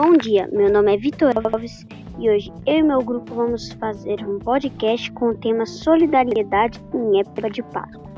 [0.00, 1.84] Bom dia, meu nome é Vitor Alves
[2.20, 7.18] e hoje eu e meu grupo vamos fazer um podcast com o tema Solidariedade em
[7.18, 8.08] época de Páscoa.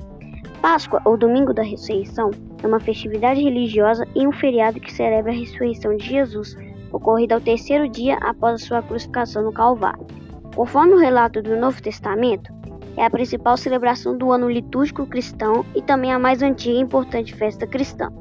[0.61, 2.33] Páscoa, ou Domingo da Ressurreição,
[2.63, 6.55] é uma festividade religiosa e um feriado que celebra a ressurreição de Jesus,
[6.93, 10.07] ocorrida ao terceiro dia após a sua crucificação no Calvário.
[10.55, 12.53] Conforme o relato do Novo Testamento,
[12.99, 17.35] é a principal celebração do ano litúrgico cristão e também a mais antiga e importante
[17.35, 18.13] festa cristã.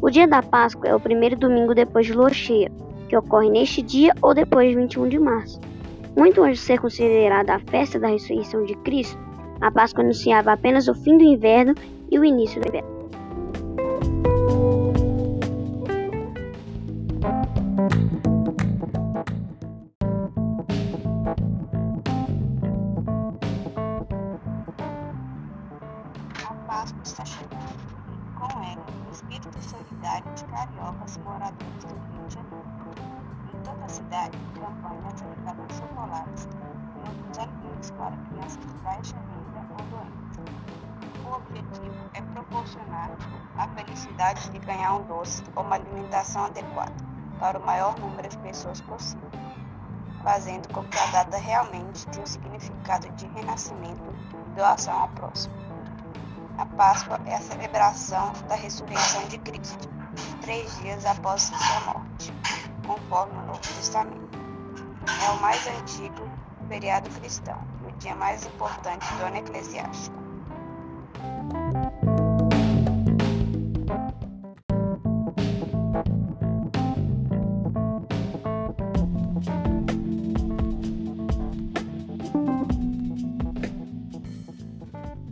[0.00, 2.70] O dia da Páscoa é o primeiro domingo depois de lua cheia,
[3.12, 5.60] que ocorre neste dia ou depois de 21 de março.
[6.16, 9.20] Muito antes de ser considerada a festa da ressurreição de Cristo,
[9.60, 11.74] a Páscoa anunciava apenas o fim do inverno
[12.10, 12.90] e o início do inverno.
[26.66, 27.76] Páscoa está chegando
[28.40, 32.81] com ela, o espírito de cariocas moradores do Rio de Janeiro.
[33.52, 39.66] Em toda a cidade, campanhas arrecadam chocolates e outros alimentos para crianças de baixa renda
[39.70, 40.72] ou doentes.
[41.24, 43.10] O objetivo é proporcionar
[43.56, 46.94] a felicidade de ganhar um doce ou uma alimentação adequada
[47.38, 49.30] para o maior número de pessoas possível,
[50.22, 54.02] fazendo com que a data realmente tenha um significado de renascimento
[54.46, 55.54] e doação ao próximo.
[56.58, 59.88] A Páscoa é a celebração da ressurreição de Cristo,
[60.42, 62.32] três dias após sua morte,
[63.12, 64.38] conforme o Novo Testamento.
[65.22, 66.26] É o mais antigo
[66.66, 70.16] feriado cristão o dia mais importante do ano eclesiástico.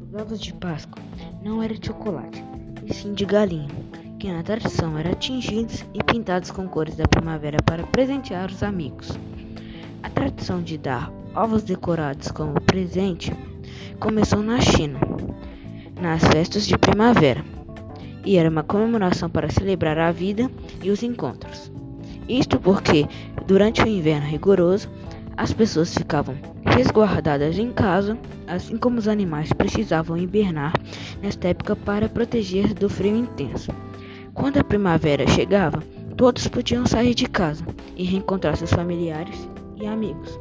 [0.03, 1.03] Os ovos de Páscoa
[1.42, 2.44] não eram de chocolate,
[2.84, 3.69] e sim de galinha,
[4.21, 9.19] que na tradição eram tingidos e pintados com cores da primavera para presentear os amigos.
[10.03, 13.33] A tradição de dar ovos decorados como presente
[13.99, 15.00] começou na China,
[15.99, 17.43] nas festas de primavera,
[18.22, 20.50] e era uma comemoração para celebrar a vida
[20.83, 21.73] e os encontros.
[22.28, 23.09] Isto porque,
[23.47, 24.91] durante o inverno rigoroso,
[25.34, 26.37] as pessoas ficavam
[26.67, 30.75] resguardadas em casa, assim como os animais precisavam hibernar
[31.23, 33.73] nesta época para proteger do frio intenso.
[34.41, 35.83] Quando a primavera chegava,
[36.17, 37.62] todos podiam sair de casa
[37.95, 39.47] e reencontrar seus familiares
[39.77, 40.41] e amigos.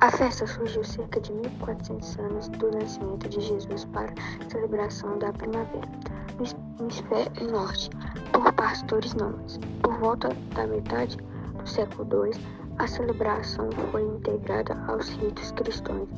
[0.00, 4.12] A festa surgiu cerca de 1400 anos do nascimento de Jesus para
[4.50, 7.90] celebração da primavera no hemisfério norte
[8.32, 9.58] por pastores nômades.
[9.82, 16.08] Por volta da metade do século II, a celebração foi integrada aos ritos cristãos,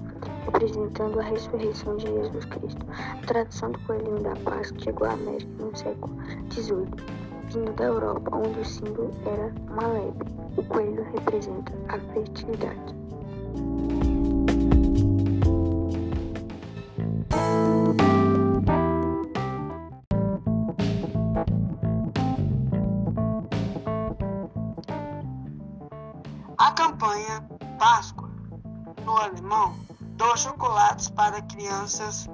[0.44, 2.86] representando a ressurreição de Jesus Cristo.
[2.90, 6.14] A tradição do coelhinho da Páscoa chegou à América no século
[6.52, 6.86] XVIII,
[7.46, 10.28] vindo da Europa, onde o símbolo era uma lebre.
[10.58, 12.94] O coelho representa a fertilidade.
[26.60, 27.40] A campanha
[27.78, 28.28] Páscoa,
[29.02, 29.74] no alemão,
[30.18, 32.28] doa chocolates para crianças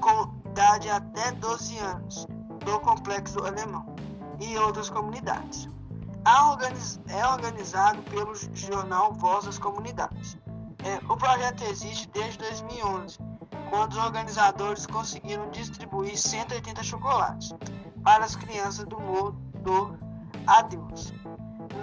[0.00, 2.28] com idade até 12 anos
[2.64, 3.96] do Complexo Alemão
[4.38, 5.68] e outras comunidades.
[7.08, 10.38] É organizado pelo jornal Voz das Comunidades.
[10.84, 13.18] É, o projeto existe desde 2011,
[13.70, 17.52] quando os organizadores conseguiram distribuir 180 chocolates
[18.04, 19.32] para as crianças do Morro
[19.64, 19.98] do
[20.46, 21.12] Adeus,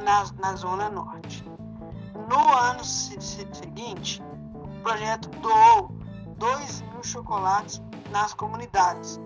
[0.04, 1.44] na, na Zona Norte.
[2.30, 4.22] No ano seguinte,
[4.54, 5.92] o projeto doou
[6.38, 7.82] 2 mil chocolates
[8.12, 9.20] nas comunidades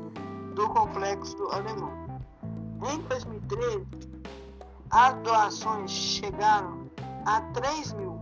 [0.56, 1.92] do Complexo do Alemão.
[2.92, 3.86] Em 2013,
[4.92, 6.90] as doações chegaram
[7.26, 8.20] a 3 mil.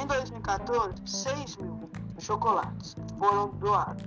[0.00, 4.04] Em 2014, 6 mil chocolates foram doados.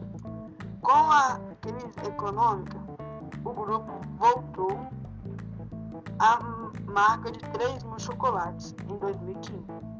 [0.81, 2.77] Com a crise econômica,
[3.43, 4.77] o grupo voltou
[6.19, 9.92] à marca de 3 mil chocolates em 2015.